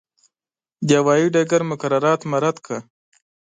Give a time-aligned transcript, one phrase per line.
[0.87, 2.79] د هوایي ډګر مقررات مراعات کړه.